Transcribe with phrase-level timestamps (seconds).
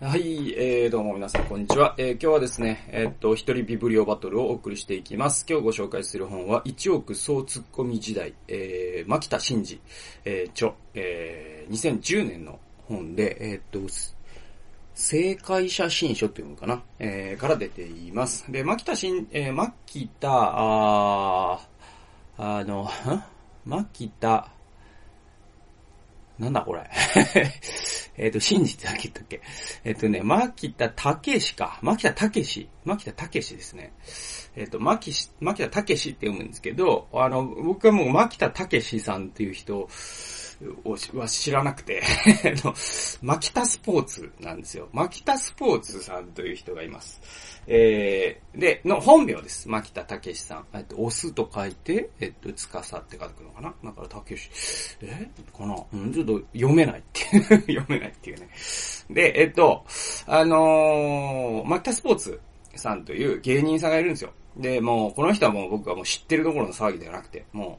[0.00, 1.96] はい、えー、どうも皆さんこんにちは。
[1.98, 5.44] えー、今日はですね、えー、っと、一人ビブリオバトルをお送りしていきます。
[5.50, 9.80] 今日ご紹介する本は、一億総ツッコミ時代、えー、牧田真治、
[10.24, 13.92] えー、著、えー、2010年の本で、えー、っと、
[14.94, 18.52] 正解写真書っていうのかな、えー、から出ています。
[18.52, 21.60] で、牧田真、えー、牧田、あ
[22.36, 22.88] あの、
[23.66, 24.48] 牧田、
[26.38, 26.88] なんだこれ。
[28.16, 29.40] えっと、信じてだけ言ったっけ？
[29.84, 31.78] えっ、とね、牧田武しか。
[31.82, 32.68] 牧田武史。
[32.84, 33.92] 牧田武史ですね。
[34.56, 39.88] えっ、ー、と、牧、牧田武史って読むんですけど、あの、僕はもう牧田武史さんっていう人、
[41.14, 42.02] は知らなくて
[42.64, 42.74] の、
[43.22, 44.88] マキタスポーツなんですよ。
[44.92, 47.20] マキタスポーツさんという人がいます。
[47.66, 49.68] えー、で、の本名です。
[49.68, 50.66] 牧田武史さん。
[50.72, 53.74] えっと、オスと書いて、えっと、つかさって書くのかな？
[53.84, 54.50] だから武史。
[55.02, 55.28] え？
[55.56, 55.76] かな？
[55.92, 57.42] うん、ちょっと読めないっていう
[57.78, 58.48] 読めないっていうね。
[59.10, 59.84] で、えっと、
[60.26, 62.40] あのー、マキタスポーツ
[62.74, 64.32] さんという芸人さんがいるんですよ。
[64.56, 67.78] で、もう、この人はもう僕はもう知ってるところの騒ぎではなくて、も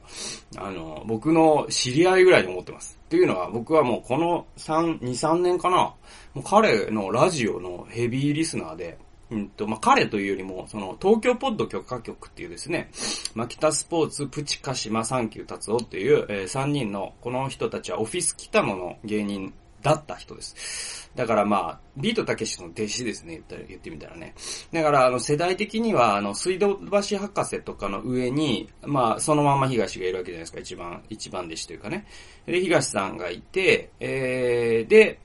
[0.56, 2.98] う、あの、僕の知り合いぐらいに思ってます。
[3.04, 5.96] っていうのは、僕はもうこの3、2、3年かな、も
[6.36, 8.98] う彼のラジオのヘビーリスナーで、
[9.30, 12.90] うんと、まあ、彼というよりも、その、東京ポッド許可局っていうですね、
[13.34, 21.10] マキタスポーツ、プチカシマ、サンキュー達夫っていう、えー、3人の、この人たちはオフィス北野の芸人だった人です。
[21.14, 24.34] だからまあ、ビートたけしの弟子ですね、言ったら、言ってみたらね。
[24.72, 32.06] だから、あの、世代的には、あの、水道橋博士とかの上に、まあ、そのまま東がいるわけじゃないですか、一番、一番弟子というかね。
[32.46, 35.18] で、東さんがいて、えー、で、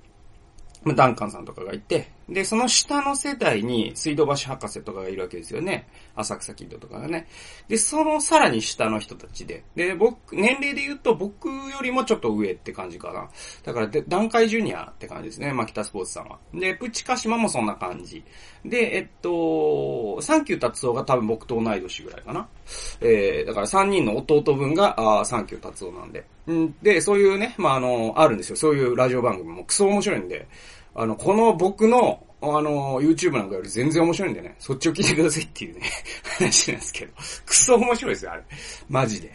[0.94, 5.88] ダンカンさんとかがいて、で、その下の世代に水道橋博士とかがいるわけですよね。
[6.16, 7.28] 浅草キッドとかがね。
[7.68, 9.64] で、そのさらに下の人たちで。
[9.76, 13.30] で、僕、年齢で言うと僕よりもちょっと上って感じかな。
[13.64, 15.54] だからで、段階ジュニアって感じですね。
[15.54, 16.40] マキタスポーツさんは。
[16.54, 18.24] で、プチカシマもそんな感じ。
[18.64, 22.48] で、えっと、サンキュー達夫が多分僕と同い年ぐらいかな。
[23.02, 26.26] えー、だから3人の弟分が、あサンキュー達夫なんで。
[26.52, 28.56] んで、そういうね、まあ、あの、あるんですよ。
[28.56, 30.48] そういうラジオ番組もクソ面白いんで。
[30.96, 35.82] あの、この僕の、あの、YouTube なんかより全然面白いんでね、そっちを聞いてくださいっていうね、
[36.38, 37.14] 話なんですけど、
[37.46, 38.44] クソ面白いですよ、あれ。
[38.88, 39.32] マジで。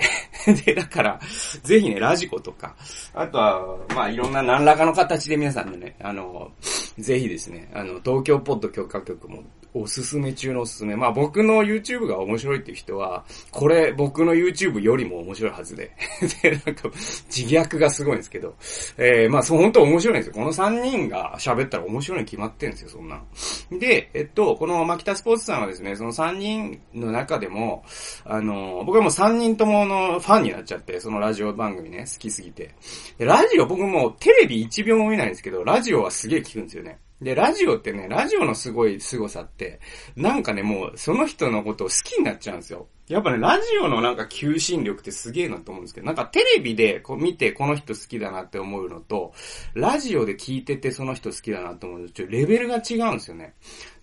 [0.65, 1.21] で、だから、
[1.63, 2.75] ぜひね、ラジコとか、
[3.13, 6.51] あとは、まあ、いろんな何らかの形で皆さんでね、あの、
[6.99, 9.43] ぜひですね、あの、東京ポッド許可局も
[9.75, 10.97] おすすめ中のおすすめ。
[10.97, 15.91] まあ僕の YouTube が面白いっていう人は、これ僕の YouTube よりも面白いはずで。
[16.43, 16.91] で、なんか、
[17.29, 18.55] 自虐がすごいんですけど。
[18.99, 20.35] えー、まあそう本当面白いんですよ。
[20.35, 23.23] この3人が喋ったら面白いに決まってるんですよ、そんな。
[23.71, 27.85] で、えっと、このマキタスポーツさんはですね、その3人の中でも、
[28.25, 32.71] あの、僕はもう3人とものファンになっちゃって、そのラジオ番組ね、好きすぎて。
[33.19, 36.99] で、ラジオ僕もテレビ1秒も見ないんですけど、ラジオはすげえ聞くんですよね。
[37.21, 39.81] で、ラジオってね、ラジオのすごい凄さって、
[40.17, 42.89] なんかね、もう、その人のことを好きになっちゃうんですよ。
[43.09, 49.35] やっぱね、ラジオのなんか求心力ってすげえなと思うんですけど、なんかテレビでこう見てこの人好きだなって思うのと、
[49.75, 53.55] ラジオで聞いててその人好きだなと思うと、ちょっとレベルが違うんですよね。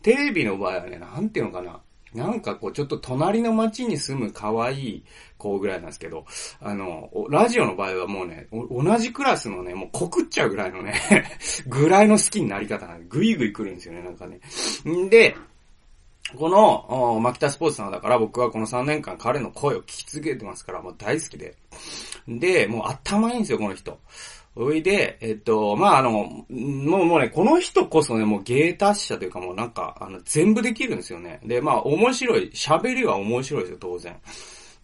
[0.01, 1.81] テレビの場合はね、なんていうのかな。
[2.13, 5.03] なんかこう、ちょっと隣の街に住む可愛い
[5.37, 6.25] 子ぐらいなんですけど、
[6.61, 10.93] あの、ラジオの場合はもうね、同じクラスのね、もう告っちゃうぐらいのね
[11.67, 14.39] ぐらいの好きになり方なんで、ぐいぐい来るんですよね、なんかね。
[14.87, 15.35] んで、
[16.35, 21.55] この、マキタスポーツさんだから僕はこの3年間彼の声を聞き続けてますから、もう大好きで。
[22.27, 23.97] で、もう頭いいんですよ、この人。
[24.59, 26.53] おいで、えっと、まあ、あの、もう、
[27.05, 31.39] もうね、この人こそね、もう芸達者というかもうなんか、あの、全部できるんですよね。
[31.45, 34.15] で、まあ、面白い、喋りは面白いですよ、当然。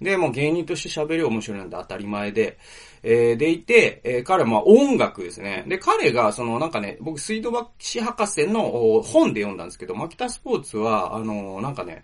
[0.03, 2.57] で、もう芸人として喋り面白いなんて当たり前で、
[3.01, 5.65] えー、でいて、えー、彼はまあ音楽ですね。
[5.67, 12.03] で、彼が、そのなんかね、僕、水道橋博士の本で読んだんですけど、マキタスポーツは、あのー、なんかね、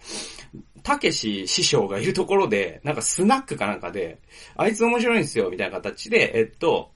[0.84, 4.20] たけし師匠がいるところで、なんかスナックかなんかで、
[4.56, 6.92] あいつ面白いんですよ、みたいな形で、えっと、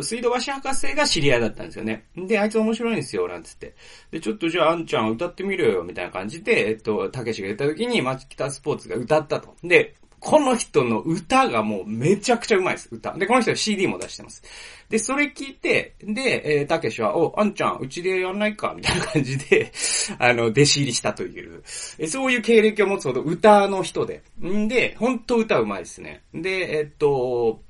[0.00, 2.04] 水道橋博士が知り合いだったんですよね。
[2.16, 3.74] で、あいつ面白いんですよ、なんつって。
[4.12, 9.56] で、ちょっとじゃあ、あんちゃん歌ってみろよ、みたいな感じで、えっと、たけしが言った時に、マキタスポーツが歌ったと。
[9.64, 13.12] で、この人の歌がもうめちゃくちゃうまいです、歌。
[13.14, 14.44] で、この人は CD も出してます。
[14.88, 19.72] で、それ聞いて、で、えー、たけしは、お、あんちゃん、うちでやんないかみたいな感じで、
[20.20, 21.64] あの、弟子入りしたという、
[21.98, 24.22] えそういう経歴を持つほど歌の人で。
[24.40, 26.22] んで、ほんと歌うまいですね。
[26.32, 27.60] で、えっと、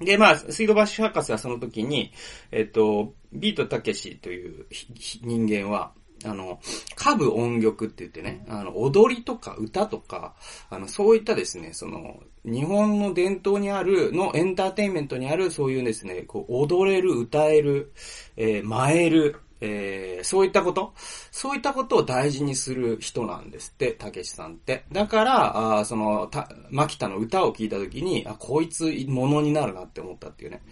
[0.00, 2.12] で、まあ、水道橋博士はその時に、
[2.52, 4.66] えっと、ビートたけしという
[5.22, 5.92] 人間は、
[6.24, 6.60] あの、
[6.98, 10.34] 歌舞音曲って言ってね、あの、踊りとか歌とか、
[10.70, 17.92] あの、そういったですね、その、日本の伝統にある、のエンターテインメントにある、そういうですね、こう、踊れる、歌える、
[18.36, 20.92] えー、舞える、えー、そういったこと
[21.30, 24.84] そういったことを大事にする人なんですって、たけしさんって。
[24.92, 30.62] だから、あその、た、牧田の歌を聴いた時に、あ、こいつ、ものになるなって思ったっていうね。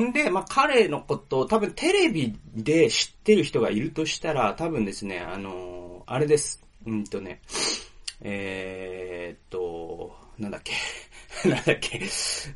[0.00, 6.62] んで、まあ、彼のことを多分テレビで知ってる人がいるとしたら、多分ですね、あのー、あれです。
[6.86, 7.40] うんとね、
[8.20, 10.74] えー、っと、なんだっけ。
[11.48, 12.02] なんだっけ。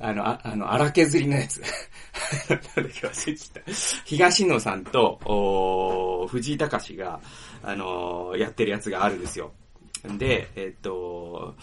[0.00, 1.60] あの、ああの、荒削りのやつ。
[2.48, 3.72] なんだっけ忘れちゃった。
[4.04, 7.20] 東野さんと、藤井隆が、
[7.62, 9.52] あのー、やってるやつがあるんですよ。
[10.16, 11.54] で、えっと、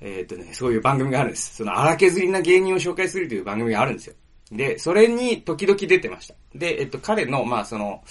[0.00, 1.56] えっとね、そういう番組があるんです。
[1.56, 4.14] その荒削りな芸人を紹介するという番組があるんですよ。
[4.50, 6.34] で、それに時々出てました。
[6.54, 8.02] で、えっと、彼の、まあ、その、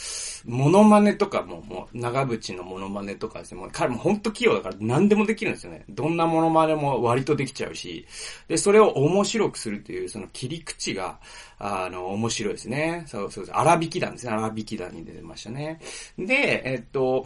[0.46, 5.84] モノマネとかも、もう、長渕のモノマネとかですね、もう彼も本当器用だから何でもできるんですよね。
[5.90, 8.06] どんなモノマネも割とできちゃうし、
[8.48, 11.20] で、それを面白くするという、その切り口が、
[11.58, 13.06] あの、面白いですね。
[13.08, 14.34] そうそうそう、荒引き団ですね。
[14.34, 15.80] 荒引き団に出てましたね。
[16.20, 17.26] で、えっと、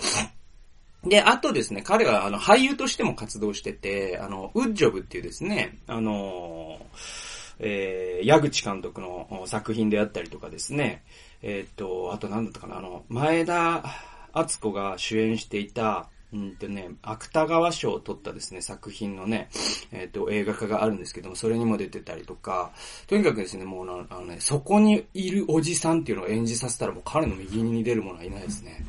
[1.03, 7.30] で、あとですね、彼は、あの、俳優としても活動してて、あの、ウッジョブっていうですね、あのー
[7.63, 11.03] えー、矢口監督の作品であったりとかですね、
[11.43, 13.83] えっ、と、あと何だったかな、あの、前田
[14.33, 19.49] 敦子が主演していた、うんとね、芥川賞を取ったですね、作品のね、
[19.91, 22.71] えっ、と、映画化があるんですけども、それにも出てたりとか、
[23.05, 28.83] とにかくですね、もうあのね、そこにいるおじさんっていうのを演じさせたらもう彼の右に出る者はいないですね。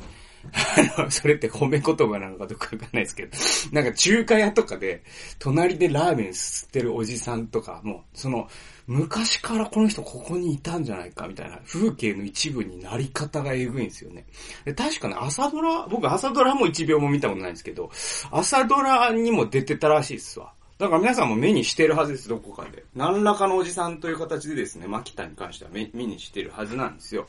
[0.97, 3.37] あの、それって褒め言葉なのかどうかわかんないですけど、
[3.71, 5.03] なんか中華屋とかで、
[5.39, 8.47] 隣でラーメン吸ってるおじさんとか、もう、その、
[8.85, 14.25] 昔からこの人ここにいたんじゃないかみたいな風景の一部になり方がエグいんですよね。
[14.65, 17.89] で確かね、朝ドラ、僕朝ドラも一秒も見たことないんですけど、
[18.31, 20.51] 朝ドラにも出てたらしいっすわ。
[20.83, 22.83] だから皆さんも目にしてるはずです、どこかで。
[22.93, 27.25] 何らかのおじさんという形でですね、牧田に関しては目目にしてるはずなんですよ。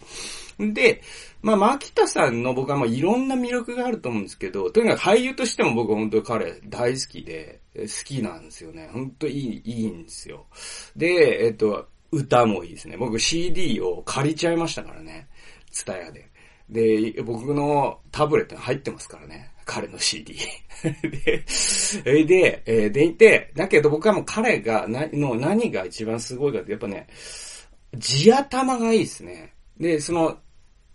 [0.59, 1.03] で、
[1.41, 8.91] まあ、牧田さんの僕はまあいろんな魅力があると思うんですけど、とにかく俳優としても僕は本当に彼大好きで、好きなんですよね。
[8.93, 10.47] 本当いい、いいんですよ。
[10.97, 12.97] で、えっと、歌もいいですね。
[12.97, 15.29] 僕 CD を借りちゃいましたからね。
[15.71, 16.29] ツタヤで。
[16.69, 19.54] で、僕のタブレットに入ってますからね。
[19.65, 20.37] 彼の CD
[22.05, 27.07] で、で、えでいて、だけど僕はもう彼が、な、の何が一番すごいかって、やっぱね、
[27.99, 29.55] 地頭がいいですね。
[29.79, 30.39] で、その、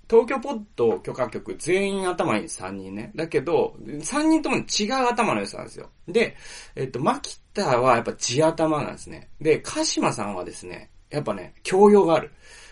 [0.09, 3.11] 東京ポッド許可局全員頭いい3人ね。
[3.15, 5.89] だけど、3人とも違う頭の良さなんですよ。
[6.07, 6.35] で、
[6.75, 9.29] えっと、マキッターはやっぱ地頭なんですね。
[9.39, 12.31] で、鹿島さんはですね、やっぱね、教養がある。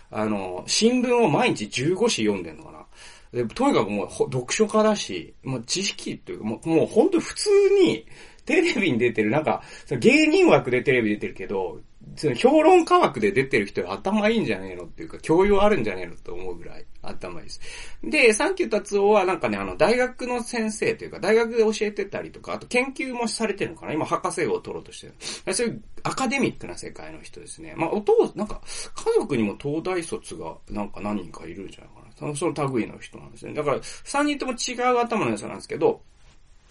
[0.10, 2.86] あの、新聞を毎日15紙読んでんのかな。
[3.32, 7.50] で、とにかくもう読書家だし、もう知識っていうか、もう、もう本当普通
[7.84, 8.06] に
[8.46, 9.62] テレビに出てる、なんか、
[10.00, 11.80] 芸人枠でテレビ出てるけど、
[12.16, 17.60] その評論家枠で出てる人は頭いいんじゃねえのっていうか、教養あるんじゃねえのって思うぐらい頭いいです。
[18.04, 25.54] で、サンキュー達夫はなんかね、あの、大学の先生というか、大学で教えてたりとか、あと研究もされてるのかな今、博士号を取ろうとしてる。
[25.54, 27.74] そういうアカデミックな世界の人ですね。
[27.76, 28.62] まあ、お父、なんか、
[28.96, 31.97] 家族にも東大卒がなんか何人かいるんじゃないか。
[32.18, 33.54] その、その類の人なんですね。
[33.54, 36.02] だから、三人とも違う頭の良さなんですけど、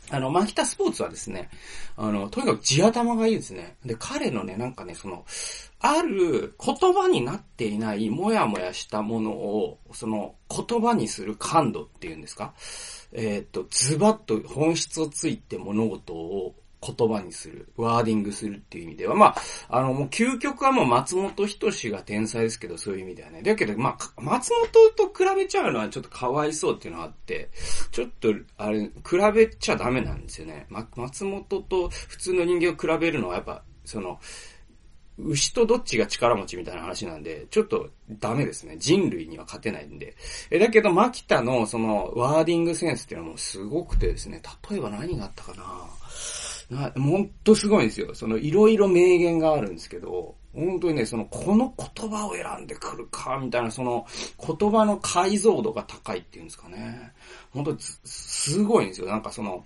[0.08, 1.50] あの、マキタスポーツはですね、
[1.96, 3.76] あの、とにかく地頭がいいですね。
[3.84, 5.24] で、彼のね、なんかね、その、
[5.80, 12.54] ある言葉になっていないもやもやしたものを、その言葉にする感度っていうんですか？
[13.12, 19.36] えっ、と、ズバッと本質をついて物事を言葉にする、ワーディングするっていう意味では、まあ、
[19.68, 23.42] あの、もう究極はもう松本人志が天才ですけど、そういう意味ではね。
[23.42, 24.52] だけど、まあ、松
[24.96, 27.50] 本と比べちゃうのはちょっとかわいそうっていうのがあって、
[27.90, 28.92] ちょっと、あれ、比
[29.34, 30.66] べちゃダメなんですよね。
[30.68, 34.20] ま、松本と普通の人間を比べるのはやっぱ、その、
[35.18, 38.76] 牛とどっちが力持ちみたいな話なんで、ちょっとダメですね。
[38.78, 40.14] 人類には勝てないんで。
[40.50, 45.62] え、だけど、マキタのその、ワーディングセンスっていうのはもうすごくてですね、例えば何があったかな
[46.70, 48.14] な、ほんとすごいんですよ。
[48.14, 54.06] その、いろいろ名言があるんですけど、本当にね、その、この言葉を選んでくるか、みたいな、その、
[54.44, 57.12] 言葉の解像度が高いっていうんですかね。
[57.52, 59.06] 本当すごいんですよ。
[59.06, 59.64] なんかその、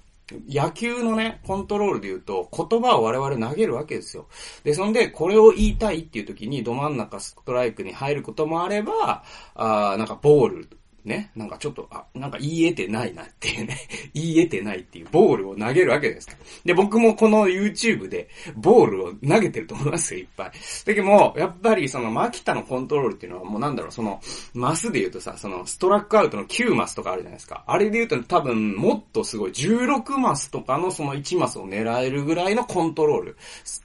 [0.49, 4.27] 野球のね、コントロールで言うと、言葉を我々投げるわけですよ。
[4.63, 10.69] で、そんで、これを言いたいっていう時に、ど真ん中ストライクに入ることもあれば、あなんかボール
[11.05, 13.79] ね、なんかちょっと、あ、なんか言い得てないなっていうね、
[14.15, 16.29] 言い得てないっていうボールを投げるわけです。
[16.65, 20.53] で、僕もこの YouTube でボールを投げてると思いますよ、いっぱい。
[20.85, 24.21] だけども、やっぱりそのマキタのコントロールっていうのはもうなんだろう、その、
[24.55, 27.65] マスで言うとさ、そのストラックアウトの9マスとかあるじゃないですか。
[27.67, 33.37] あれで言うと多分もっとすごい16マスとかのその1マスを狙えるぐらいのコントロール。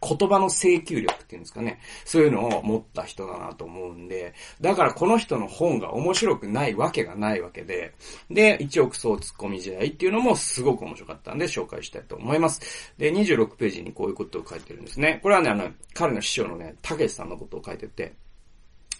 [0.02, 1.80] 言葉の請求力っていうんですかね。
[2.04, 7.94] そういうのを持った人だなと思うんで、だからこの人の本が面白くないわけがないわけで、
[8.30, 12.94] で、1億総ツッコミ時代っていうのもすごく面白かったんで紹介したいと思います。
[12.98, 15.20] で、26ページにこういうことを書いてるんですね。
[15.24, 18.14] これはね、あの、彼の師匠のね、たけしさんのことを書いてて、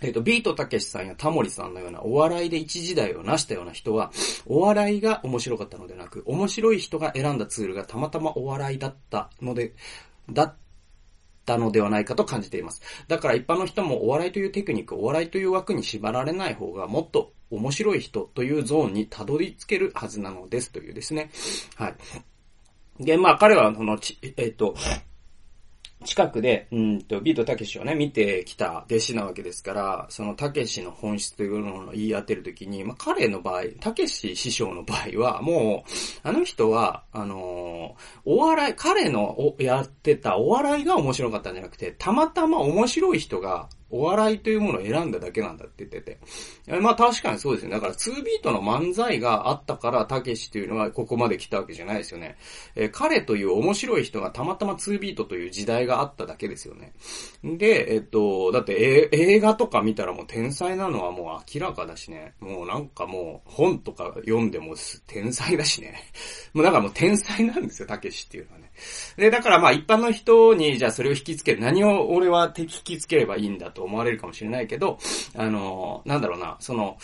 [0.02, 4.12] えっ、ー、と、ビートたけしさんやタモリさんのようなお笑いで一時代を成したような人は、
[4.46, 9.74] お笑いが面白かったのでなく、面白い人が選んだツールがたまたまお笑いだったので、
[10.30, 10.56] だっ
[11.46, 12.82] たのではないかと感じています。
[13.08, 21.30] だから一般の人もお笑いというテクニック、お笑いという枠に縛られない方がもっと面白い人というゾーンにたどり着けるはずなのですというですね。
[21.76, 23.04] はい。
[23.04, 24.76] で、まあ彼は、その、えっ、ー、と、
[26.06, 35.90] 近くで、うんと、ビートたけしをね、見てきた弟子なわけですから、そのたけしの本質というのを言い当てるときに、まあ、彼の場合、たけし師匠の場合は、もう、
[36.24, 46.20] あの人は、あのー、お笑い、彼のやってたお笑いが面白かったんじゃなくて、たまたま面白い人が、お笑いというものを選んだだけなんだって言ってて。
[46.82, 47.72] まあ確かにそうですね。
[47.72, 52.38] だから2ビートの漫才があったから、たけしというのはここまで来たわけじゃないですよね。
[52.76, 56.94] えー、彼という面白い人がたまたま2ビートという時代があっただけですよね。
[57.44, 62.34] で、えっと、だって映画とか見たらもう天才なのはもう明らかだしね。
[62.40, 64.76] もうなんかもう本とか読んでも
[65.08, 65.96] 天才だしね。
[66.54, 68.65] もうだからもう天才なんですよ、たけしっていうのはね。
[69.18, 75.00] で、だからまあ一般の人にじゃあそれを引きつける、何を俺は引きつければいいんだと思われるかもしれないけど、
[75.36, 76.98] あの、なんだろうな、その、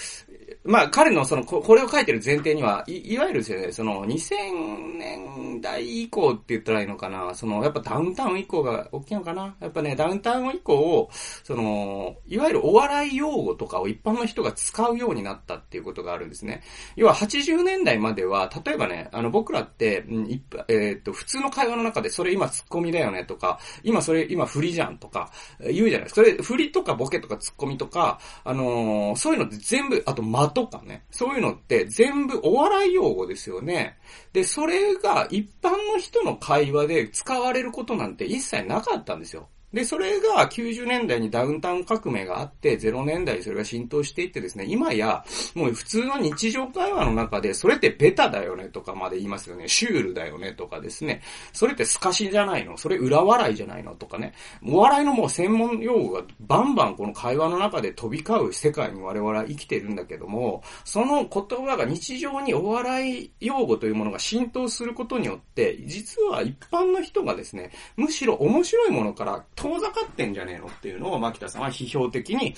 [0.63, 9.55] まあ彼のその、これを書いてる前提には、い、いわゆるですね、その2000年代以降って言ったらいいのかな、その、やっぱダウンタウン以降が大きいのかな。
[9.59, 11.09] やっぱね、ダウンタウン以降、
[11.43, 16.63] その、いわゆるお笑い用語とかを一般の人が使うようになったっていうことがあるんですね。
[16.95, 26.21] 要は80年代までは、例えばね、あの僕らって、うん、えー、っと、普通の会話の中でそれ今ツッコミだよねとか、今それ今振りじゃんとか、言うじゃないですか。
[26.21, 33.97] それ振りとかボケとかツッコミとか、あのー、そういうのって全部、あと間とかね、そういうのって全部お笑い用語ですよね。
[34.33, 39.49] で、それが一般の人の会話で使われることなんて一切なかったんですよ。
[39.73, 45.23] で、それが90年代にダウンタウン革命があって、0年代それが浸透していってですね、今や、
[45.55, 49.67] もう普通の日常会話の中で、それってベタだよねとかまで言いますよね。
[49.67, 51.21] シュールだよねとかですね。
[51.53, 54.33] それって透かしじゃないのそれ裏笑いじゃないのとかね。
[54.65, 72.55] お笑いのもう専門用語がバンバンこの会話の中で飛び交う世界に我々は生きてるんだけども、その言葉が日常にお笑い用語というものが浸透することによって、実は一般の人がですね、むしろ面白いものから遠ざかってんじゃねえのっていうのを牧田さんは批評的に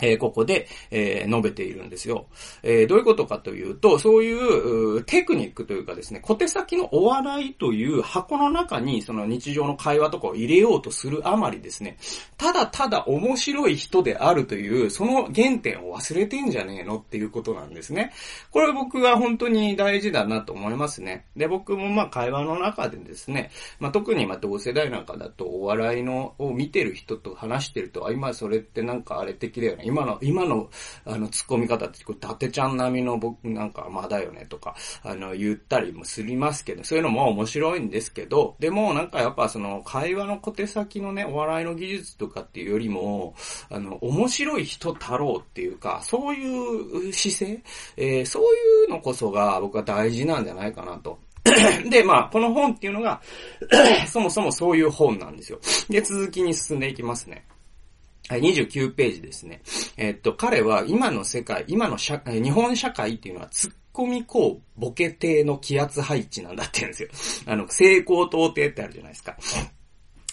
[0.00, 2.26] え、ここで、え、述べているんですよ。
[2.62, 11.96] え、どういうことかというと、そういうテクニックというかですね、小手先のお笑いという箱の中にその日常の会話とかを入れようとするあまりですね、
[12.36, 18.12] ただただ面白い人であるという、その原点を忘れてんじゃねえのっていうことなんですね。
[18.50, 21.26] これ僕は本当に大事だなと思いますね。
[21.36, 29.84] で、僕もまあ会話の中でですね、まあ特にまあ同世代なんかだとお笑いのを見てる人と話してると、あ、今それってなんかあれ的だよね。
[29.90, 30.70] 今の、今の、
[31.04, 43.34] あの、突っ込み方って、これ、伊達ちゃん並みの僕なんか、まだよねとか、あの、言ったりもすりますけど、そういうのも面白いんですけど、でもなんかやっぱその、会話の小手先のね、お笑いの技術とかっていうよりも、
[43.68, 47.62] あの、面白い人太郎っていうか、そういう姿勢、
[47.96, 51.18] えー、そういうのこそが僕は大事なんじゃないかなと。
[51.90, 53.20] で、まあ、この本っていうのが
[54.06, 55.58] そもそもそういう本なんですよ。
[55.88, 57.44] で、続きに進んでいきますね。
[58.38, 59.62] 29ページですね。
[59.96, 67.52] えっと、彼は今の世界、今の社、日本社会っていうのは突っ込みこう、ボケ艇の気圧配置なんだって言うんですよ。
[67.52, 69.36] あの、成功到底ってあるじゃないですか。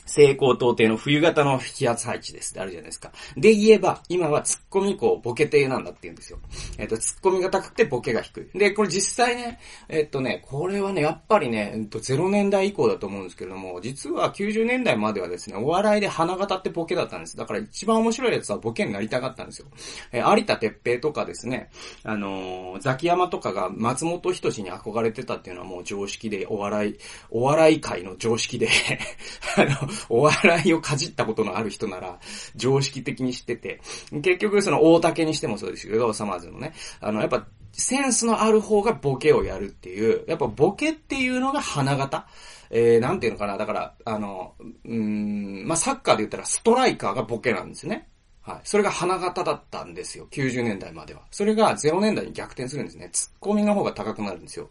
[0.07, 3.11] 成功到底の冬型の気圧配置ですってあるじゃないですか。
[3.35, 6.39] で言えば、今は突っ込みこうボケ艇なんだって言うんですよ。
[6.77, 8.57] えっ、ー、と、突っ込みが高くてボケが低い。
[8.57, 9.59] で、これ実際ね、
[9.89, 17.37] えっ、ー、とね、これはね、やっぱりね、えっと、0年代以降だと思うんですけれども、実は90年代まではですね、お笑いで花形ってボケだったんです。
[17.37, 19.67] だから一番面白いやつはボケになりたかったんですよ。
[20.11, 21.69] え、有田哲平とかですね、
[22.03, 26.97] あのザキヤマとかが松本人志に憧れてたっていうのはもう常識で、お笑い、
[27.29, 28.69] お笑い界の常識で
[29.57, 32.19] あの、お笑いをかじったことのある人なら、
[32.55, 33.81] 常識的に知ってて、
[34.21, 42.25] 結局その大竹にしてもそうですけど、サマーズのね、あの、やっぱ、センスのある方がボケをやるっていう、やっぱボケっていうのが花形。
[42.69, 43.57] えー、なんていうのかな。
[43.57, 48.09] だから、あの、うん、まあ、サッカーで言ったらストライカーがボケなんですね。
[48.47, 48.61] はい。
[48.63, 50.25] それが花形だったんですよ。
[50.31, 51.19] 90年代までは。
[51.31, 53.09] それが0年代に逆転するんですね。
[53.11, 54.69] ツッコミの方が高くなるんですよ。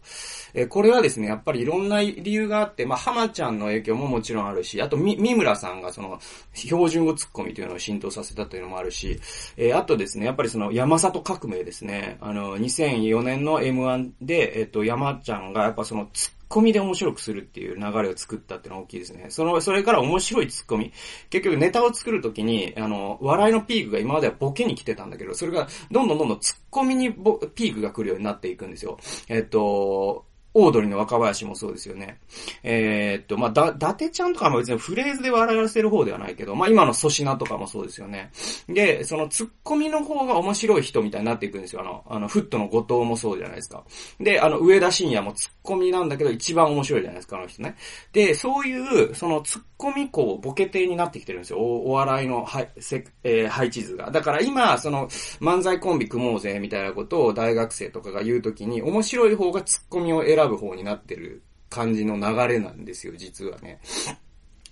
[0.55, 6.19] えー、これはですね、やっぱりいろんな理由があって、まあ、浜ちゃんの影響ももちろんあるし、あと、み、三村さんがその、
[6.55, 9.19] 標準語ツッコミというのを浸透させたというのもあるし、
[9.57, 12.17] えー、あとですね、やっぱりその、山里革命ですね。
[12.19, 19.25] あの、2004年の M1 で、えっ、ー、と、山ちゃんがやっぱその、ツッコミで面白くするっていう流れを作ったっていうのは大きいですね。
[19.29, 20.93] その、それから面白いツッコミ。
[21.29, 28.97] 結局ネタを作るときに、あの、笑いのピークが今まではボケに来てたんだけど、それがどんどんどんどんツッコミにピークが来るようになっていくんですよ。
[29.27, 30.26] えっと、
[30.59, 32.17] オードリーの若林もそうですよね。
[32.63, 38.31] えー、っと、まあ、だ、伊達ちゃんとかも別にフレーズで笑わせる方ではないけど、まあ、今の粗品とかもそうですよね。
[38.67, 41.81] で、そのツッコミの方が面白い人みたいになっていくんですよ。
[41.81, 43.83] あの、あの、フットの後藤もそうじゃないですか。
[44.19, 47.75] で、あの、上田晋也もツッコミなんだけど一番面白いじゃないですか、あの人ね。
[48.11, 51.59] で、そういう、そのツッコミこう、ボケ艇になってきてるんですよ。
[51.59, 54.09] おお笑いの、はい、せ、えー、配置図が。
[54.09, 55.07] だから今、その、
[55.39, 63.79] 漫才コンビ組もうぜ、みたいなことを大学生とかが言うときに、面白い方がツッコミを選ぶ方になってる感じの流れなんですよ、実はね。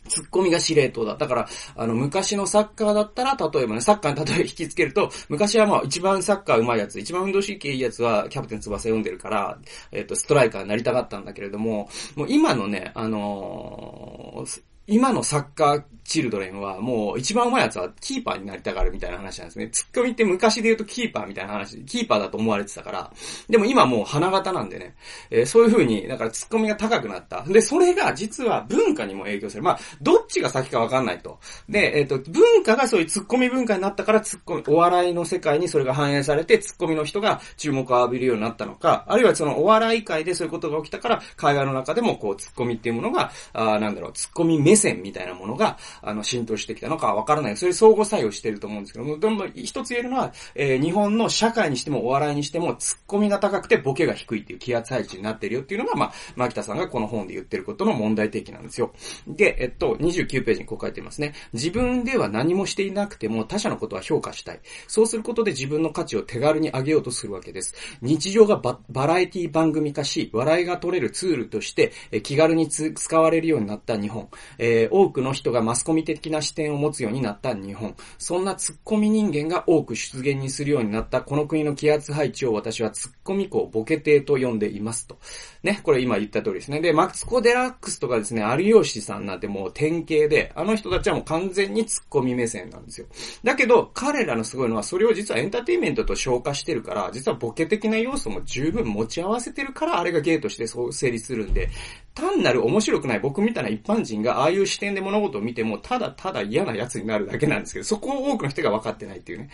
[0.08, 1.16] ツッコミが司令塔だ。
[1.16, 9.58] だから、あの、昔のサッカーだったら、例えばね、サッカーに例え引きつけると、昔はまあ、一番サッカー上手いやつ、一番運動神経いいやつは、キャプテン翼読んでるから、
[9.92, 19.70] えっ、と、ストライカーになりたかったんだけれども、もう今のね、あのー、今のサッカーチルドレンはもう一番上手いやつはキーパーになりたがるみたいな話なんですね。
[19.70, 23.12] ツッコミって昔で言うとキーパーみたいな話、キーパーだと思われてたから、
[23.50, 24.96] でも今もう花形なんでね、
[25.32, 27.44] えー、そういう風に、だからツッコミが高くなった。
[27.44, 29.64] で、それが実は文化にも影響する。
[29.64, 31.40] まあ、どっちが先かわかんないと。
[31.68, 47.58] で、えっ、ー、と、文化がそういうツッコミ文化になったからツッコミ、お笑いの世界にそれが反映されてツッコミの人が注目を浴びるようになったのか、あるいはそのお笑い界でそういうことが起きたから、会話の中でもこうツッコミっていうものが、あなんだろう、ツッコミ目線みたいなものが、あの、浸透してきたのかわからない。
[47.58, 58.94] それ相互作用してると思うんですけども、でも一つ言えるのは、えー、日本の社会にしてもお笑いにしても、ツッコミが高くてボケが低いっていう気圧配置になってるよっていうのが、まあ、牧田さんがこの本で言ってることの問題提起なんですよ。
[59.28, 61.34] で、えっと、29ページにこう書いてますね。
[61.54, 64.60] 自分では何もしていなくても他者のことは評価したい。
[64.88, 67.74] そうすることで自分の価値を手軽に上げようとするわけです。
[68.02, 74.30] 日常がババラエティ番組化し、笑いが取れるツールとして、え気軽に使われるようになった日本。
[74.58, 77.96] えー、多くの人がマスコミ的な視点を持つようになった日本。
[78.18, 85.18] そんなツッコミ人間が多く出現にするようになったこの国の気圧配置を私はツッコミ校ボケ艇と呼んでいますと。
[85.64, 86.82] ね、これ今言った通りですね。
[86.82, 93.08] で、マツコ・デラックスとかですね、有吉さんなんてもう典型で、あの人たちはもう完全にツッコミ目線なんですよ。
[93.44, 101.70] だけど、彼らのすごいのは、それを実はエンターテインメントと消化してるから、実はボケ的な要素も十分持ち合わせてるから、あれがゲーとしてそう成立するんで、
[102.16, 109.50] 単なる面白くない僕みたいな一般人がああいう視点で物事を見ても、ただただ嫌な奴になるだけなんですけど、そこを多くの人が分かってないっていうね。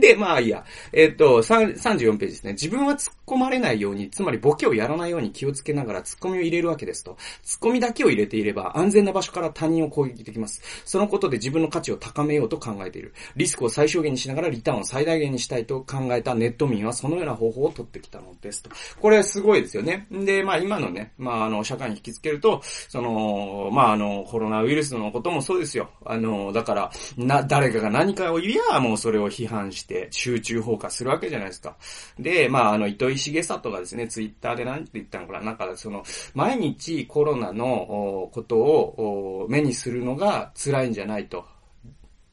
[0.00, 0.64] で、まあいいや。
[0.92, 2.52] えっと、34ページですね。
[2.52, 7.16] 自分は突っ込まれないように、つまりボケをやらないように気をつけながら突っ込みを入れるわけですと。
[7.44, 10.62] 突っ込みだけを入れていれば、安全な場所から他人を攻撃できます。
[10.84, 13.12] そのことで自分の価値を高めようと考えている。
[13.36, 18.70] リスクを最小限にしながらリターンを最大限にしたいと考えたネット民はそのような方法を取ってきたのですと。
[19.00, 20.06] これすごいですよね。
[20.10, 25.90] で、まあ今のね、まああの、社会にき付けると、その、まあ、あの、コロナウイルスのこともそうですよ。
[26.04, 31.76] あの、だから、な、誰かが何かを言えば、もうそれを批判して、集中放火するわけじゃないですか。
[32.18, 41.53] で、まあ、あの、糸井重里がですね、ツイッターで何て言ったのかな、なんか、その、毎日コロナのことを目にするのが辛いんじゃないと。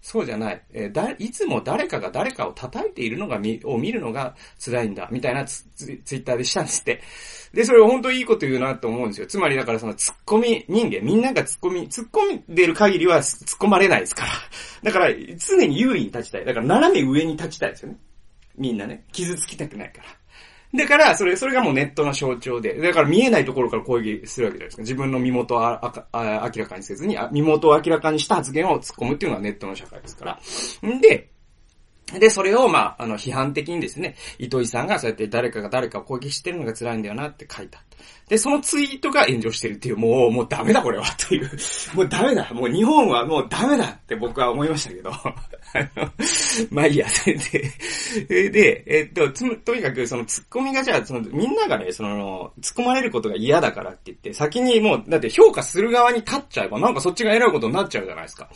[0.02, 0.62] そうじゃない。
[0.74, 7.02] えー、だ、いつも誰かが誰かを叩いているのがみ、を見るのが辛いんだ、みたいなツツツイッターでしたんですって。
[7.54, 9.28] で、それ本当いいこと言うなと思うんですよ。
[9.28, 14.32] つまりだからその突っ込み人間、みんなが突っ込み、突っ込んでる限りは突っ込まれないですから。
[14.84, 16.46] だから常に優位に立ちたい。
[16.46, 17.98] だから斜め上に立ちたいですよね。
[18.58, 19.06] みんなね。
[19.12, 20.21] 傷つきたくないから。
[20.74, 24.82] だから、それ、それがもうネットの象徴で、だから見えないところから攻撃するわけじゃないですか。
[24.84, 30.40] 自分の身元をああ明らかにせずに、身元を明らかにした発言を突っ込むっていうのはネットの社会ですから。
[30.90, 31.30] んで、
[32.20, 37.84] で、それを、まあ、あの、批判的にですね、糸井さんがそうやって誰かが誰かを攻撃してるのが辛いんだよなって書いた。
[38.28, 41.50] で、そのツイートが炎上してるっていう、もう、もうダメだこれは、という。
[41.94, 42.50] もうダメだ。
[42.54, 45.12] もう日本はもうダメだって僕は思いましたけど。
[46.72, 47.38] まあいいや、それ
[48.28, 48.50] で。
[48.50, 58.50] で、えっと、つ、とにかく、その、突っ込みがじゃあ、その、みんながね、その、突っ込まれることが嫌だからって言って、先にもう、だって評価する側に立っちゃえば、なんかそっちが偉いことになっちゃうじゃないですか。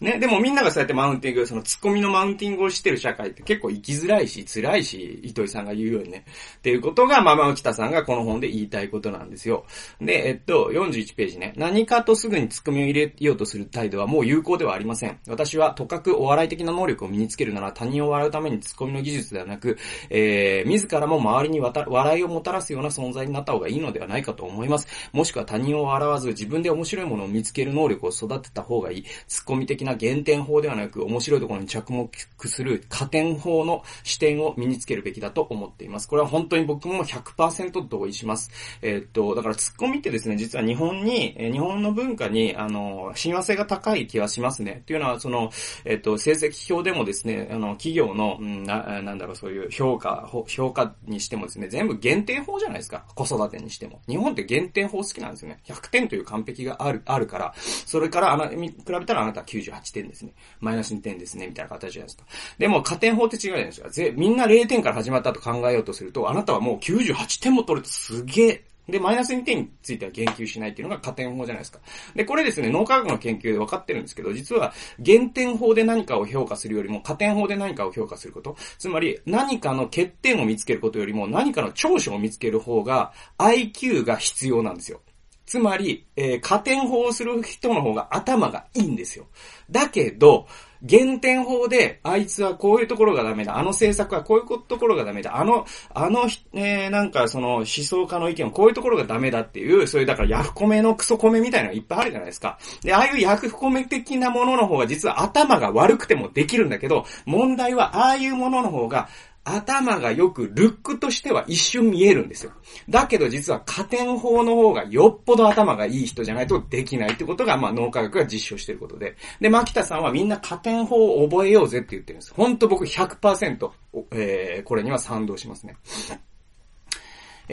[0.00, 6.24] ね、でもみんながそうやってマウンティング、その、突っ込みのマウンティングをしてる社会って結構生きづらいし、辛いし、糸井さんが言うようにね。
[6.58, 9.64] っていうことが、まあまあ、北さんがこの本で言いたいことなんですよ。
[10.00, 11.52] で、えっと、41ページね。
[11.56, 15.18] 何かとすぐにツッコミを入れようとする態度はもう有効ではありません。
[15.26, 19.78] 私は、とかくお笑い的な能力を身につけるなら他人を笑うためにツッコミの技術ではなく、
[20.10, 24.86] えー、自らも周りにわた笑いをもたらすような存在になった方がいいのではないかと思います。
[25.12, 29.04] もしくは他人を笑わず自分で面白いものを見つける能力を育てた方がいい。
[29.26, 32.10] ツッコミ的な減点法ではなく、面白いところに着目
[32.48, 36.08] する加点法の視点を身につけるべきだと思っています。
[36.08, 38.50] これは本当に僕も100%同意します。
[38.82, 44.80] えー、っと、だからツッコミってですね、実は日本に、日本の文化に、あの、親和性が高い気がしますね。
[44.82, 45.50] っていうのは、その、
[45.84, 53.04] えー、っと、成績表でもですね、あの、企業の、うん、な、なんだろう、そういう評価、評価にしてもですね、全部減点法じゃないですか。
[53.14, 54.02] 子育てにしても。
[54.08, 55.60] 日本って減点法好きなんですよね。
[55.64, 60.32] 100点という完璧がある、あるから、それからあの、比べたらあなたは98点ですね。
[60.60, 62.24] マイナス2点ですね、みたいな形じゃないですか。
[62.58, 63.90] でも、加点法って違うじゃないですか。
[63.90, 71.78] ぜ、みんな0点から始まったと考えようとすると、あなたはもう98点も取るとすげえで、マイナス2点については言及しないっていうのが加点法じゃないですか。
[72.16, 78.56] で、これですね、脳科学の研究で分かってるんですけど、実は減点法で何かを評価するよりも加点法で何かを評価すること。
[78.78, 85.00] つまり、何かの欠点を見つけることよりも何かの長所を見つける方が IQ が必要なんですよ。
[85.46, 89.26] つまり、えー、加点法をする人の方が頭がいいんですよ。
[89.70, 90.46] だけど、
[90.82, 93.56] 減点法で、あいつはこういうところがダメだ。
[93.56, 95.38] あの政策はこういうところがダメだ。
[95.38, 95.64] あの、
[95.94, 102.58] あの、えー、なんかその思想家の意見はこういうところがダメだっていう、そういうだからヤフコメのクソコメみたいなのがいっぱいあるじゃないですか。
[102.82, 109.08] で、ああいうヤフコメ的なものの方が実は頭が悪くてもできるんだけど、問題はああいうものの方が
[109.44, 112.52] 頭がよくルックとしては一瞬見えるんですよ。
[112.88, 119.16] だけど実は加点法の方がよっぽど頭がいい人じゃないとできないってことが、まあ脳科学が実証してることで。
[119.40, 122.34] で、牧田さんはみんな加点法を覚えようぜって言ってるんです。
[122.34, 123.70] ほんと僕100%、
[124.12, 125.76] えー、これには賛同しますね。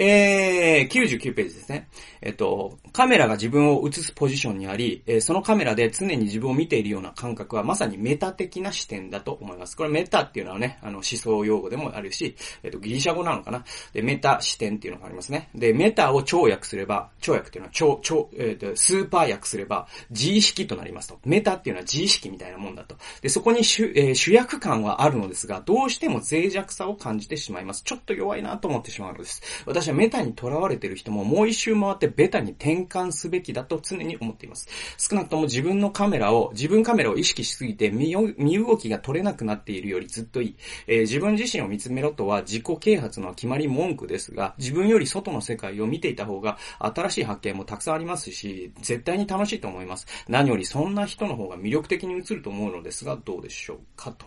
[0.02, 1.90] えー、99ページですね。
[2.22, 9.76] えっと、カメラが自分を映すポジションにあり、えー、そのカメラで常に自分を見ているような感覚はまさにメタ的な視点だと思います。
[9.76, 13.66] これメタっていうのはね、あの思想用語でもあるし、えっと、ギリシャ語なのかな。
[13.92, 15.50] で、メタ視点っていうのがありますね。
[15.54, 21.20] で、メタを超訳すれば、超訳っていうのは超、超、えっ、と、スーパー訳すれば、自意識となりますと。
[21.26, 22.96] メタっていうのは自意識みたいなもんだと。
[23.22, 27.84] で、そこに主,、えー、主役感はあるのですが、どうしても脆弱さを感じてしまいます。
[27.84, 29.42] ちょっと弱いなと思ってしまうのです。
[29.66, 34.68] 私はメタに囚われている人ももう一周回ってベタに転換すべきだと常に思っています。
[34.98, 40.56] 少なくとも自分のカメラを、自分カメラを意識しすぎて身動きが取れなくなっているよりずっといい。
[40.88, 50.08] えー、自分自身を見つめろとは自己啓発の決まり文句ですが、自分より外の世界を見ていた方が新しい発見もたくさんありますし、絶対に楽しいと思います。
[50.28, 54.26] 何よりそんな人の方が魅力的に映ると思うのですが、どうでしょうかと。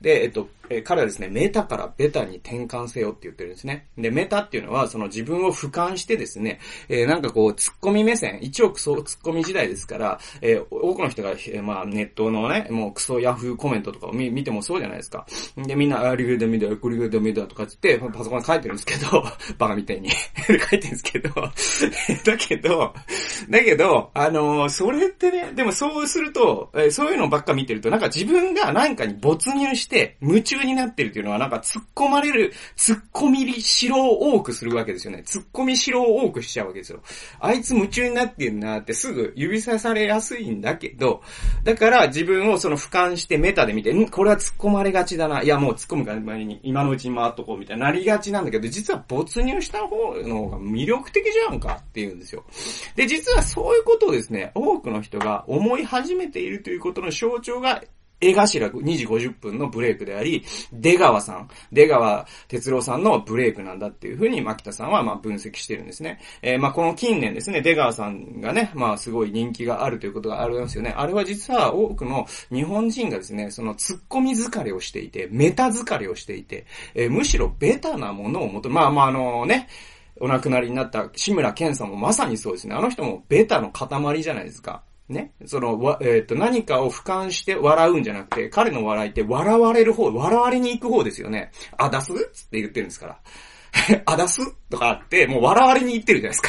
[0.00, 3.88] で、えっと、えー、彼はですね、メタからベタに転換せよって言ってるんですね。
[3.96, 15.26] で、メタっていうのは、その自分を俯瞰してですね、えー、なんかこう、突っ込み目線、一応クソ突っ込み時代ですから、えー、多くの人が、えー、まあ、ネットのね、もうクソヤフーコメントとかを見見てもそうじゃないですか。
[15.56, 19.22] で、みんな、あリグダメだ、これがダメだとかって言って、パソコン書いてるんですけど、
[19.58, 21.30] バカみたいに書いてるんですけど、
[22.24, 22.94] だけど、
[23.48, 35.22] だけど、あのー、それってね、でもそうすると、えー、そういうのばっか見てると、なんか自分が何かに没入して、夢中中になってるっていうのは、なんか突っ込まれる、突っ込みしろを多くするわけですよね。
[35.26, 37.00] 突っ込みしろを多くしちゃうわけですよ。
[37.40, 41.22] あいつ夢中になってんなってすぐ指さされやすいんだけど、
[41.64, 45.42] だから自分をその俯瞰してメタで見て、んこれは突っ込まれがちだな。
[45.42, 52.44] いや、もう突っ込むから前に今のうちに回っとこうみたいになりがちなんだけど、実は没入した方の方が魅力的じゃんかっていうんですよ。
[52.96, 57.82] で、実はそういうことをですね、多くの人が思い始めているということの象徴が
[58.20, 66.20] 江頭2時50分のブレイクであり、出川さん、出川哲郎さんのブレイクなんだっていうふうに牧田さんはまあ分析してるんですね。
[66.42, 70.94] えー、まあこの近年ですね、出川さんがね、まあすごい人気があるということがありますよね。
[70.96, 79.68] あれは実は多くの日本人がですね、その突っ込み疲れをしていて、メタ疲れをしていて、えー、むしろベタなものを求め、まあまああのね、
[80.20, 82.74] お亡くなりになった志村けんさんもまさにそうですね。
[82.74, 84.82] あの人もベタの塊じゃないですか。
[85.08, 85.32] ね。
[85.46, 91.50] その、わ、えっ、ー、と、何かを俯瞰して笑うんじゃなくて、彼の笑いって笑われる方、笑われに行く方ですよね。
[91.76, 92.12] あ、出す？
[92.12, 92.16] っ
[92.48, 93.18] て言ってるんですから。
[94.06, 94.40] あ、出す？
[94.70, 96.40] とかあって、もう笑われに行ってるじゃない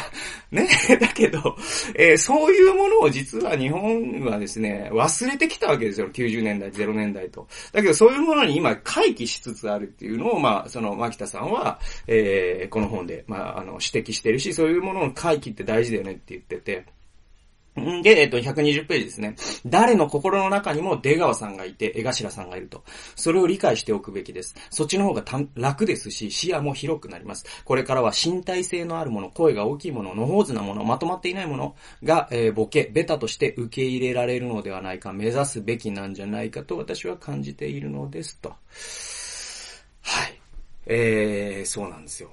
[0.62, 0.96] ですか。
[0.96, 0.98] ね？
[1.06, 1.58] だけど、
[1.96, 6.10] えー、そういうものを実は日本はですね、忘れてきたわけですよ。
[6.10, 7.48] 90年代、0年代と。
[7.74, 16.86] だけどそういうものに今回帰しつつあるっていうのを、まあ、その、牧田さんは、えー、この本で、まあ、あの、指摘してるし、そういうものの回帰って大事だよねって言ってて、
[17.76, 19.36] で、えっと、120ページですね。
[19.66, 22.84] 誰の心の中にも出川さんがいて、江頭さんがいると。
[23.16, 24.56] それを理解しておくべきです。
[24.70, 25.24] そっちの方が
[25.56, 27.46] 楽ですし、視野も広くなります。
[27.66, 38.54] これからは身体性のあるもの、声が大きいもの、のほうずなもの、まとまっていないものが、えー、ボケ、ベタとして受け入れられるのではないか、目指すべきなんじゃないかと私は感じているのですと。
[40.02, 40.40] はい。
[40.86, 42.32] えー、そうなんですよ。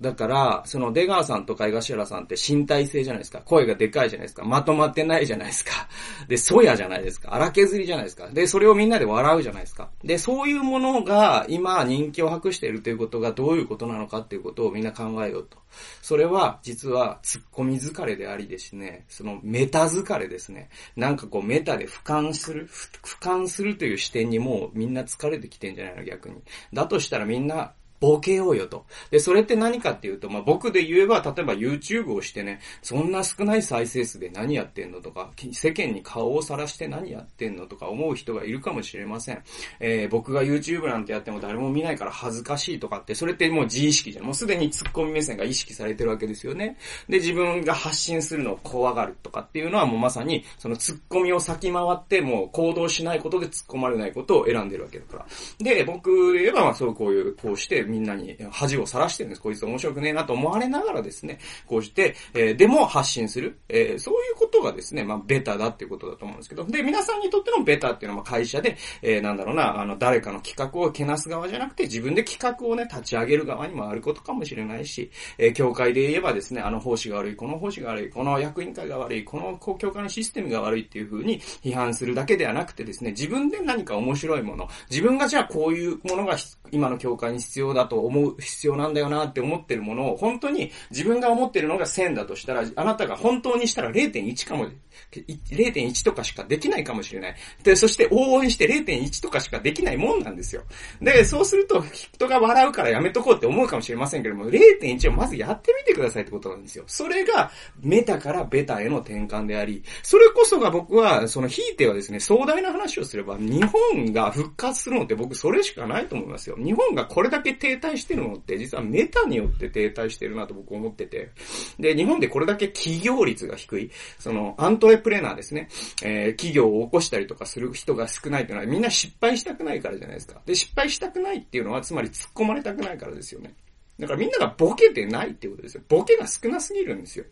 [0.00, 3.40] だから、その出川さんとか江頭さんって身体性じゃないですか。
[3.44, 4.44] 声がでかいじゃないですか。
[4.44, 5.88] まとまってないじゃないですか。
[6.26, 7.32] で、そやじゃないですか。
[7.32, 8.28] 荒削りじゃないですか。
[8.28, 9.90] で、それをみんなで笑うじゃないですか。
[10.02, 15.58] で、そういうものが今人気を博しているということがどういうことなのかっていうことをみんな考えようと。
[16.02, 20.70] それは、実は、突っ込み疲れでありですね、そのメタ疲れですね。
[20.96, 26.42] なんかこうメタで俯瞰する、俯瞰するという視点にもうみんな疲れてきてんじゃないの逆に。
[26.72, 27.74] だとしたらみんな
[28.04, 28.84] ボケようよと。
[29.10, 39.42] で、それって何かっていうと、まあ、僕で言えば、例えば YouTube をしてね、そんな少ない再生数で何やってんのとか、世間に顔をさらして何やってんのとか思う人がいるかもしれません。
[39.80, 44.26] えー、僕が YouTube なんてやっても誰も見ないから恥ずかしいとかって、それってもう自意識じゃん。
[44.26, 46.76] もうすでにツッコミ目線が意識されてるわけですよね。
[47.08, 55.26] で、自分が発信するのを怖がるとかっていうのはもうまさに、そのツッコミを先回ってもう行動しないことで突っ込まれないことを選んでるわけだから。
[55.58, 59.42] で、僕で言えば、まあそうこういう、こうしてみんなに恥をさらしてるんです。
[59.42, 63.56] こいつ面白くねえなと思われながらですね、こうして、えー、でも発信する。
[63.68, 86.36] えー、そういうことがですね、まあ、ベタだっていうことだと思うんですけど、で、皆さんにとってのベタっていうのは会社で、えー、なんだろうな、あの、誰かの企画をけなす側じゃなくて、自分で企画をね、立ち上げる側に回ることかもしれないし、えー、協会で言えばですね、あの奉仕が悪い、この奉仕が悪い、この役員会が悪い、この公共会のシステムが悪いっていう風に批判するだけではなくてですね、自分で何か面白いもの、自分がじゃあこういうものが
[86.70, 94.68] 今の教会に必要だと思う必要なんだよなって思ってるものを、本当に自分が思ってるのが1000だとしたら、あなたが本当にしたら0.1かも、
[95.12, 97.36] 0.1とかしかできないかもしれない。
[97.62, 100.62] で、そして応援して0.1とかしかできないもんなんですよ。
[101.00, 106.84] で、そうすると人が笑うからやめとこうって思うかもしれませんけども、0.1をまずやってみてくださいってことなんですよ。
[106.86, 116.56] それがメタからベタへの転換であり、それこそが僕は、そのひいてはですね、壮大な話をすれば、日本が復活するのって僕それしかないと思いますよ。
[116.56, 121.30] 日本がこれだけ停滞してるのって、実はメタによって停滞してるなと僕思ってて。
[121.78, 125.68] で、日本でこれだけ企業率が低い、その、アントレプレナーですね。
[126.02, 130.42] えー、企業を起こしたりとかする人が少ないというのはみんな失敗したくないからじゃないですか。
[130.44, 133.54] で、失敗したくないっていうのは、つまり突っ込まれたくないからですよね。
[133.98, 135.82] だからみんながボケてないってことですよ。
[135.88, 137.24] ボケが少なすぎるんですよ。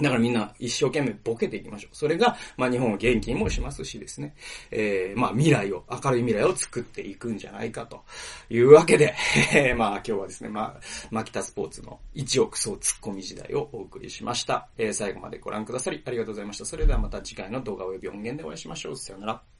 [0.00, 1.96] だからみんな一生懸命ボケていきましょう。
[1.96, 4.34] それが、まあ日本を元気にもしますしですね。
[4.70, 8.04] えー、まあ未来を、明るい未来を作っていくんじゃないかと
[8.50, 9.14] いうわけで、
[9.54, 10.80] えー、まあ今日はですね、まあ、
[11.10, 14.68] マキタスポーツの一億総ツッコミ時代をお送りしました。
[14.76, 16.66] えー、最後までご覧くださりありがとうございました。
[16.66, 18.96] それではまた次回の動画及び音源でお会いしましょう。
[18.96, 19.55] さよなら。